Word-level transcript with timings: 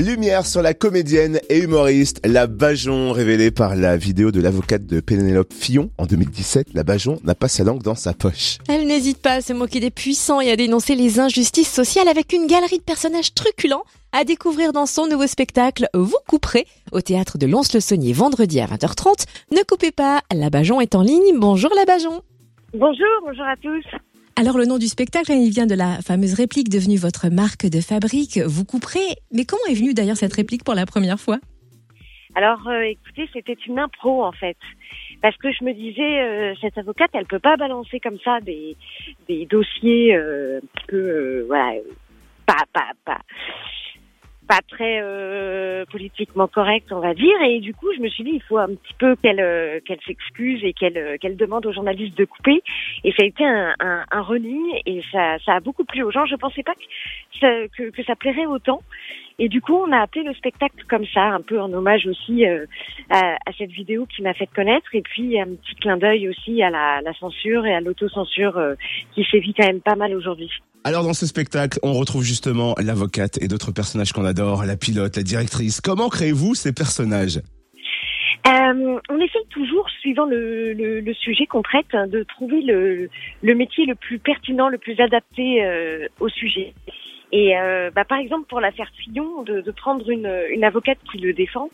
Lumière 0.00 0.46
sur 0.46 0.62
la 0.62 0.74
comédienne 0.74 1.40
et 1.48 1.58
humoriste 1.58 2.20
La 2.24 2.46
Bajon, 2.46 3.10
révélée 3.10 3.50
par 3.50 3.74
la 3.74 3.96
vidéo 3.96 4.30
de 4.30 4.40
l'avocate 4.40 4.86
de 4.86 5.00
Pénélope 5.00 5.52
Fillon 5.52 5.90
en 5.98 6.06
2017. 6.06 6.68
La 6.74 6.84
Bajon 6.84 7.18
n'a 7.24 7.34
pas 7.34 7.48
sa 7.48 7.64
langue 7.64 7.82
dans 7.82 7.96
sa 7.96 8.12
poche. 8.14 8.58
Elle 8.68 8.86
n'hésite 8.86 9.20
pas 9.20 9.32
à 9.32 9.40
se 9.40 9.52
moquer 9.52 9.80
des 9.80 9.90
puissants 9.90 10.40
et 10.40 10.52
à 10.52 10.56
dénoncer 10.56 10.94
les 10.94 11.18
injustices 11.18 11.72
sociales 11.72 12.06
avec 12.06 12.32
une 12.32 12.46
galerie 12.46 12.78
de 12.78 12.84
personnages 12.84 13.34
truculents 13.34 13.82
à 14.12 14.22
découvrir 14.22 14.72
dans 14.72 14.86
son 14.86 15.08
nouveau 15.08 15.26
spectacle 15.26 15.88
Vous 15.94 16.18
couperez 16.28 16.66
au 16.92 17.00
théâtre 17.00 17.36
de 17.36 17.46
Lons-le-Saunier 17.46 18.12
vendredi 18.12 18.60
à 18.60 18.66
20h30. 18.66 19.26
Ne 19.50 19.64
coupez 19.64 19.90
pas, 19.90 20.20
La 20.32 20.48
Bajon 20.48 20.80
est 20.80 20.94
en 20.94 21.02
ligne. 21.02 21.38
Bonjour 21.38 21.72
La 21.74 21.84
Bajon. 21.84 22.22
Bonjour, 22.72 23.06
bonjour 23.24 23.46
à 23.46 23.56
tous. 23.56 23.84
Alors 24.38 24.56
le 24.56 24.66
nom 24.66 24.78
du 24.78 24.86
spectacle, 24.86 25.32
il 25.32 25.50
vient 25.50 25.66
de 25.66 25.74
la 25.74 26.00
fameuse 26.00 26.34
réplique 26.34 26.68
devenue 26.68 26.96
votre 26.96 27.28
marque 27.28 27.66
de 27.66 27.80
fabrique. 27.80 28.38
Vous 28.38 28.64
couperez. 28.64 29.18
Mais 29.32 29.44
comment 29.44 29.66
est 29.68 29.74
venue 29.74 29.94
d'ailleurs 29.94 30.16
cette 30.16 30.32
réplique 30.32 30.62
pour 30.62 30.76
la 30.76 30.86
première 30.86 31.18
fois? 31.18 31.38
Alors 32.36 32.68
euh, 32.68 32.82
écoutez, 32.82 33.28
c'était 33.32 33.56
une 33.66 33.80
impro 33.80 34.22
en 34.22 34.30
fait. 34.30 34.56
Parce 35.22 35.36
que 35.38 35.50
je 35.50 35.64
me 35.64 35.72
disais, 35.74 36.20
euh, 36.20 36.54
cette 36.60 36.78
avocate, 36.78 37.10
elle 37.14 37.26
peut 37.26 37.40
pas 37.40 37.56
balancer 37.56 37.98
comme 37.98 38.20
ça 38.24 38.38
des, 38.40 38.76
des 39.28 39.44
dossiers 39.46 40.14
euh, 40.14 40.60
euh, 40.92 41.42
voilà, 41.48 41.72
pas, 42.46 42.54
très 44.68 45.00
politiquement 45.98 46.46
correct, 46.46 46.92
on 46.92 47.00
va 47.00 47.14
dire. 47.14 47.36
Et 47.42 47.58
du 47.60 47.74
coup, 47.74 47.88
je 47.96 48.00
me 48.00 48.08
suis 48.08 48.24
dit, 48.24 48.30
il 48.34 48.42
faut 48.42 48.58
un 48.58 48.68
petit 48.68 48.94
peu 48.98 49.16
qu'elle 49.16 49.40
euh, 49.40 49.80
qu'elle 49.84 50.00
s'excuse 50.06 50.60
et 50.62 50.72
qu'elle 50.72 50.96
euh, 50.96 51.16
qu'elle 51.20 51.36
demande 51.36 51.66
aux 51.66 51.72
journalistes 51.72 52.16
de 52.16 52.24
couper. 52.24 52.62
Et 53.04 53.10
ça 53.12 53.24
a 53.24 53.26
été 53.26 53.44
un, 53.44 53.74
un, 53.80 54.04
un 54.10 54.26
et 54.86 55.02
ça, 55.10 55.38
ça 55.44 55.54
a 55.54 55.60
beaucoup 55.60 55.84
plu 55.84 56.02
aux 56.02 56.10
gens. 56.10 56.26
Je 56.26 56.36
pensais 56.36 56.62
pas 56.62 56.74
que, 57.40 57.90
que 57.90 58.02
ça 58.04 58.14
plairait 58.14 58.46
autant. 58.46 58.80
Et 59.40 59.48
du 59.48 59.60
coup, 59.60 59.74
on 59.74 59.92
a 59.92 60.00
appelé 60.00 60.24
le 60.24 60.34
spectacle 60.34 60.84
comme 60.88 61.06
ça, 61.14 61.26
un 61.26 61.40
peu 61.40 61.60
en 61.60 61.72
hommage 61.72 62.06
aussi 62.06 62.44
euh, 62.44 62.66
à, 63.08 63.36
à, 63.46 63.52
cette 63.56 63.70
vidéo 63.70 64.04
qui 64.06 64.22
m'a 64.22 64.34
fait 64.34 64.48
connaître, 64.48 64.88
et 64.94 65.02
puis 65.02 65.40
un 65.40 65.46
petit 65.46 65.76
clin 65.80 65.96
d'œil 65.96 66.28
aussi 66.28 66.60
à 66.60 66.70
la, 66.70 67.00
la 67.02 67.14
censure 67.14 67.64
et 67.64 67.74
à 67.74 67.80
l'autocensure 67.80 68.58
euh, 68.58 68.74
qui 69.14 69.24
sévit 69.30 69.54
quand 69.54 69.66
même 69.66 69.80
pas 69.80 69.94
mal 69.94 70.12
aujourd'hui. 70.14 70.50
Alors 70.82 71.04
dans 71.04 71.14
ce 71.14 71.26
spectacle, 71.26 71.78
on 71.84 71.92
retrouve 71.92 72.24
justement 72.24 72.74
l'avocate 72.78 73.40
et 73.40 73.46
d'autres 73.46 73.72
personnages 73.72 74.12
qu'on 74.12 74.24
adore, 74.24 74.64
la 74.64 74.76
pilote, 74.76 75.16
la 75.16 75.22
directrice. 75.22 75.80
Comment 75.80 76.08
créez-vous 76.08 76.54
ces 76.54 76.72
personnages? 76.72 77.40
Euh, 78.46 78.98
on 79.10 79.16
essaye 79.20 79.46
toujours, 79.50 79.88
suivant 80.00 80.24
le, 80.24 80.72
le, 80.72 81.00
le 81.00 81.14
sujet 81.14 81.46
qu'on 81.46 81.62
traite, 81.62 81.90
de 81.92 82.22
trouver 82.22 82.62
le, 82.62 83.10
le, 83.42 83.54
métier 83.54 83.84
le 83.84 83.94
plus 83.94 84.18
pertinent, 84.18 84.68
le 84.68 84.78
plus 84.78 84.98
adapté 85.00 85.62
euh, 85.64 86.06
au 86.20 86.28
sujet. 86.28 86.72
Et 87.32 87.58
euh, 87.58 87.90
bah, 87.94 88.04
par 88.04 88.18
exemple, 88.18 88.46
pour 88.48 88.60
l'affaire 88.60 88.90
Fillon, 88.96 89.42
de, 89.42 89.60
de, 89.60 89.70
prendre 89.70 90.08
une, 90.08 90.32
une 90.50 90.64
avocate 90.64 90.98
qui 91.10 91.18
le 91.18 91.32
défend, 91.32 91.70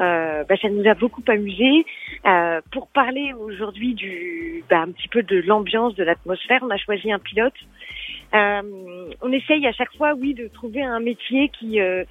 euh, 0.00 0.44
bah, 0.48 0.54
ça 0.60 0.68
nous 0.68 0.88
a 0.88 0.94
beaucoup 0.94 1.22
amusé. 1.28 1.84
Euh, 2.24 2.60
pour 2.70 2.88
parler 2.88 3.32
aujourd'hui 3.32 3.94
du, 3.94 4.64
bah, 4.70 4.80
un 4.80 4.90
petit 4.90 5.08
peu 5.08 5.22
de 5.22 5.40
l'ambiance, 5.40 5.94
de 5.94 6.04
l'atmosphère, 6.04 6.60
on 6.62 6.70
a 6.70 6.78
choisi 6.78 7.10
un 7.12 7.18
pilote. 7.18 7.54
Euh, 8.34 9.10
on 9.20 9.32
essaye 9.32 9.66
à 9.66 9.72
chaque 9.72 9.94
fois, 9.96 10.14
oui, 10.14 10.34
de 10.34 10.48
trouver 10.48 10.82
un 10.82 11.00
métier 11.00 11.50
qui 11.58 11.80
euh, 11.80 12.04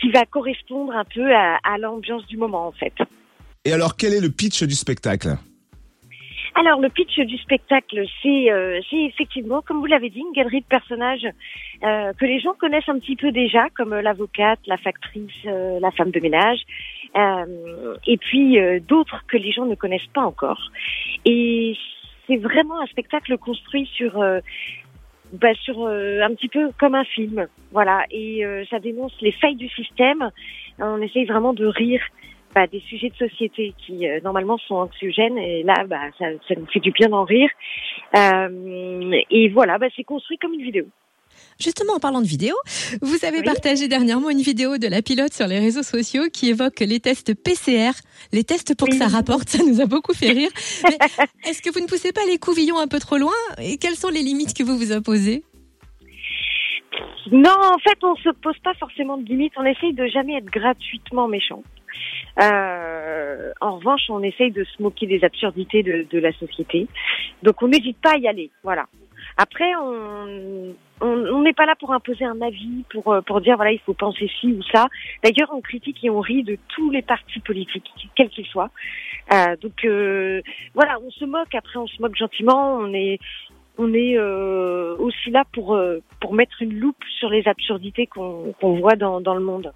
qui 0.00 0.10
va 0.10 0.24
correspondre 0.24 0.94
un 0.94 1.04
peu 1.04 1.34
à, 1.34 1.58
à 1.64 1.78
l'ambiance 1.78 2.26
du 2.26 2.36
moment, 2.36 2.66
en 2.68 2.72
fait. 2.72 2.94
Et 3.64 3.72
alors, 3.72 3.96
quel 3.96 4.14
est 4.14 4.20
le 4.20 4.30
pitch 4.30 4.62
du 4.62 4.74
spectacle? 4.74 5.36
Alors 6.58 6.80
le 6.80 6.88
pitch 6.88 7.18
du 7.20 7.36
spectacle, 7.36 8.02
c'est 8.22 8.50
euh, 8.50 8.80
effectivement, 8.90 9.60
comme 9.60 9.78
vous 9.78 9.86
l'avez 9.86 10.08
dit, 10.08 10.20
une 10.20 10.32
galerie 10.32 10.62
de 10.62 10.66
personnages 10.66 11.26
euh, 11.84 12.12
que 12.14 12.24
les 12.24 12.40
gens 12.40 12.54
connaissent 12.58 12.88
un 12.88 12.98
petit 12.98 13.14
peu 13.14 13.30
déjà, 13.30 13.68
comme 13.76 13.92
euh, 13.92 14.00
l'avocate, 14.00 14.58
la 14.66 14.78
factrice, 14.78 15.30
euh, 15.44 15.78
la 15.80 15.90
femme 15.90 16.10
de 16.10 16.20
ménage, 16.20 16.60
euh, 17.14 17.96
et 18.06 18.16
puis 18.16 18.58
d'autres 18.88 19.22
que 19.28 19.36
les 19.36 19.52
gens 19.52 19.66
ne 19.66 19.74
connaissent 19.74 20.12
pas 20.14 20.22
encore. 20.22 20.70
Et 21.26 21.76
c'est 22.26 22.36
vraiment 22.36 22.80
un 22.80 22.86
spectacle 22.86 23.36
construit 23.36 23.86
sur 23.94 24.18
bah, 25.32 25.54
sur 25.60 25.86
un 25.86 26.34
petit 26.34 26.48
peu 26.48 26.70
comme 26.78 26.94
un 26.94 27.04
film, 27.04 27.46
voilà. 27.72 28.04
Et 28.10 28.44
ça 28.70 28.78
dénonce 28.80 29.14
les 29.20 29.32
failles 29.32 29.56
du 29.56 29.68
système. 29.68 30.30
On 30.78 31.00
essaye 31.00 31.24
vraiment 31.24 31.52
de 31.52 31.66
rire 31.66 32.02
bah, 32.56 32.66
des 32.66 32.80
sujets 32.88 33.10
de 33.10 33.28
société 33.28 33.74
qui 33.86 34.08
euh, 34.08 34.18
normalement 34.24 34.56
sont 34.56 34.76
anxiogènes 34.76 35.36
et 35.36 35.62
là 35.62 35.84
bah, 35.86 36.00
ça, 36.18 36.24
ça 36.48 36.54
nous 36.56 36.64
fait 36.72 36.80
du 36.80 36.90
bien 36.90 37.10
d'en 37.10 37.24
rire 37.24 37.50
euh, 38.16 39.20
et 39.30 39.50
voilà 39.50 39.76
bah, 39.76 39.88
c'est 39.94 40.04
construit 40.04 40.38
comme 40.38 40.54
une 40.54 40.62
vidéo. 40.62 40.86
Justement, 41.60 41.94
en 41.96 42.00
parlant 42.00 42.22
de 42.22 42.26
vidéo, 42.26 42.54
vous 43.02 43.26
avez 43.26 43.40
oui. 43.40 43.44
partagé 43.44 43.88
dernièrement 43.88 44.30
une 44.30 44.40
vidéo 44.40 44.78
de 44.78 44.88
la 44.88 45.02
pilote 45.02 45.34
sur 45.34 45.46
les 45.46 45.58
réseaux 45.58 45.82
sociaux 45.82 46.24
qui 46.32 46.48
évoque 46.48 46.80
les 46.80 46.98
tests 46.98 47.34
PCR, 47.34 47.90
les 48.32 48.42
tests 48.42 48.74
pour 48.74 48.88
oui. 48.88 48.98
que 48.98 49.04
ça 49.04 49.08
rapporte. 49.10 49.50
Ça 49.50 49.62
nous 49.62 49.82
a 49.82 49.86
beaucoup 49.86 50.14
fait 50.14 50.30
rire. 50.30 50.50
Est-ce 51.46 51.60
que 51.60 51.70
vous 51.70 51.80
ne 51.80 51.86
poussez 51.86 52.12
pas 52.12 52.24
les 52.26 52.38
couvillons 52.38 52.78
un 52.78 52.88
peu 52.88 52.98
trop 52.98 53.18
loin? 53.18 53.36
Et 53.60 53.76
quelles 53.76 53.96
sont 53.96 54.08
les 54.08 54.22
limites 54.22 54.56
que 54.56 54.62
vous 54.62 54.78
vous 54.78 54.92
imposez? 54.92 55.44
Non, 57.30 57.50
en 57.50 57.78
fait, 57.78 57.98
on 58.02 58.16
se 58.16 58.30
pose 58.30 58.58
pas 58.64 58.72
forcément 58.74 59.18
de 59.18 59.24
limites. 59.24 59.52
On 59.58 59.64
essaye 59.64 59.92
de 59.92 60.06
jamais 60.06 60.38
être 60.38 60.46
gratuitement 60.46 61.28
méchant. 61.28 61.62
Euh, 62.42 63.52
en 63.60 63.76
revanche, 63.76 64.02
on 64.08 64.22
essaye 64.22 64.50
de 64.50 64.64
se 64.64 64.82
moquer 64.82 65.06
des 65.06 65.24
absurdités 65.24 65.82
de, 65.82 66.06
de 66.10 66.18
la 66.18 66.32
société. 66.32 66.86
Donc, 67.42 67.62
on 67.62 67.68
n'hésite 67.68 67.98
pas 68.00 68.12
à 68.12 68.18
y 68.18 68.28
aller. 68.28 68.50
Voilà. 68.62 68.86
Après, 69.36 69.74
on 69.76 70.74
on 71.00 71.42
n'est 71.42 71.52
pas 71.52 71.66
là 71.66 71.74
pour 71.78 71.92
imposer 71.92 72.24
un 72.24 72.40
avis, 72.40 72.84
pour 72.90 73.14
pour 73.26 73.40
dire 73.40 73.56
voilà 73.56 73.72
il 73.72 73.80
faut 73.80 73.94
penser 73.94 74.30
ci 74.40 74.46
ou 74.46 74.62
ça. 74.72 74.86
D'ailleurs, 75.22 75.50
on 75.52 75.60
critique 75.60 76.02
et 76.02 76.10
on 76.10 76.20
rit 76.20 76.42
de 76.42 76.56
tous 76.68 76.90
les 76.90 77.02
partis 77.02 77.40
politiques, 77.40 77.90
quels 78.14 78.30
qu'ils 78.30 78.46
soient. 78.46 78.70
Euh, 79.32 79.56
donc 79.56 79.84
euh, 79.84 80.40
voilà, 80.74 80.98
on 81.04 81.10
se 81.10 81.24
moque. 81.24 81.54
Après, 81.54 81.78
on 81.78 81.86
se 81.86 82.00
moque 82.00 82.16
gentiment. 82.16 82.76
On 82.76 82.94
est 82.94 83.18
on 83.78 83.92
est 83.92 84.16
euh, 84.16 84.96
aussi 84.98 85.30
là 85.30 85.44
pour 85.52 85.78
pour 86.20 86.34
mettre 86.34 86.62
une 86.62 86.78
loupe 86.78 87.04
sur 87.18 87.28
les 87.28 87.46
absurdités 87.46 88.06
qu'on 88.06 88.54
qu'on 88.60 88.78
voit 88.78 88.96
dans 88.96 89.20
dans 89.20 89.34
le 89.34 89.42
monde. 89.42 89.72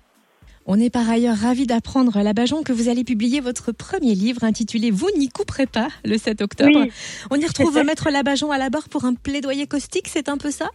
On 0.67 0.79
est 0.79 0.93
par 0.93 1.09
ailleurs 1.09 1.37
ravis 1.37 1.67
d'apprendre 1.67 2.17
à 2.17 2.23
la 2.23 2.33
Bajon 2.33 2.63
que 2.63 2.73
vous 2.73 2.89
allez 2.89 3.03
publier 3.03 3.41
votre 3.41 3.73
premier 3.73 4.15
livre 4.15 4.45
intitulé 4.45 4.91
Vous 4.91 5.09
n'y 5.17 5.29
couperez 5.29 5.67
pas 5.67 5.89
le 6.05 6.17
7 6.19 6.43
octobre. 6.43 6.71
Oui. 6.75 6.93
On 7.31 7.37
y 7.37 7.47
retrouve 7.47 7.83
Maître 7.85 8.11
Labajon 8.11 8.51
à 8.51 8.59
la 8.59 8.71
barre 8.71 8.89
pour 8.89 9.05
un 9.05 9.15
plaidoyer 9.15 9.67
caustique, 9.67 10.09
c'est 10.09 10.29
un 10.29 10.37
peu 10.37 10.51
ça? 10.51 10.69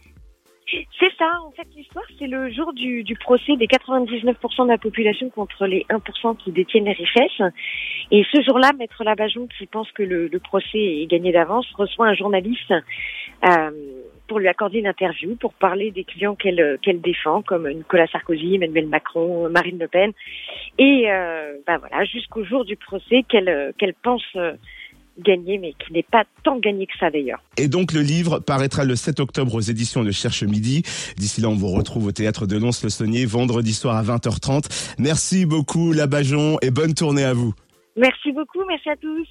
C'est 0.68 1.12
ça, 1.16 1.30
en 1.46 1.52
fait, 1.52 1.68
l'histoire, 1.76 2.04
c'est 2.18 2.26
le 2.26 2.50
jour 2.52 2.72
du, 2.72 3.04
du, 3.04 3.14
procès 3.14 3.56
des 3.56 3.68
99% 3.68 4.64
de 4.64 4.68
la 4.68 4.78
population 4.78 5.30
contre 5.30 5.66
les 5.66 5.86
1% 5.88 6.36
qui 6.38 6.50
détiennent 6.50 6.86
les 6.86 6.92
richesses. 6.92 7.40
Et 8.10 8.24
ce 8.32 8.42
jour-là, 8.42 8.72
Maître 8.76 9.04
Labajon, 9.04 9.46
qui 9.56 9.66
pense 9.66 9.90
que 9.92 10.02
le, 10.02 10.26
le 10.26 10.38
procès 10.40 10.78
est 10.78 11.06
gagné 11.06 11.30
d'avance, 11.30 11.66
reçoit 11.76 12.08
un 12.08 12.14
journaliste 12.14 12.72
euh, 12.72 13.70
pour 14.26 14.38
lui 14.38 14.48
accorder 14.48 14.78
une 14.78 14.86
interview, 14.86 15.36
pour 15.36 15.52
parler 15.54 15.90
des 15.90 16.04
clients 16.04 16.34
qu'elle 16.34 16.78
qu'elle 16.82 17.00
défend, 17.00 17.42
comme 17.42 17.68
Nicolas 17.68 18.06
Sarkozy, 18.06 18.54
Emmanuel 18.56 18.86
Macron, 18.86 19.48
Marine 19.50 19.78
Le 19.78 19.88
Pen. 19.88 20.12
Et 20.78 21.10
euh, 21.10 21.54
bah 21.66 21.78
voilà, 21.78 22.04
jusqu'au 22.04 22.44
jour 22.44 22.64
du 22.64 22.76
procès 22.76 23.24
qu'elle 23.28 23.72
qu'elle 23.78 23.94
pense 23.94 24.24
gagné, 25.18 25.58
mais 25.58 25.72
qui 25.72 25.92
n'est 25.92 26.02
pas 26.02 26.24
tant 26.42 26.58
gagné 26.58 26.86
que 26.86 26.96
ça 26.98 27.10
d'ailleurs. 27.10 27.40
Et 27.56 27.68
donc 27.68 27.92
le 27.92 28.00
livre 28.00 28.38
paraîtra 28.38 28.84
le 28.84 28.96
7 28.96 29.20
octobre 29.20 29.54
aux 29.54 29.60
éditions 29.60 30.04
de 30.04 30.10
Cherche 30.10 30.42
Midi. 30.42 30.82
D'ici 31.16 31.40
là, 31.40 31.48
on 31.48 31.54
vous 31.54 31.68
retrouve 31.68 32.06
au 32.06 32.12
théâtre 32.12 32.46
de 32.46 32.56
Lons-le-Saunier 32.58 33.24
vendredi 33.26 33.72
soir 33.72 33.96
à 33.96 34.02
20h30. 34.02 34.96
Merci 34.98 35.46
beaucoup 35.46 35.92
Labajon 35.92 36.58
et 36.62 36.70
bonne 36.70 36.94
tournée 36.94 37.24
à 37.24 37.32
vous. 37.32 37.54
Merci 37.96 38.32
beaucoup, 38.32 38.62
merci 38.66 38.90
à 38.90 38.96
tous. 38.96 39.26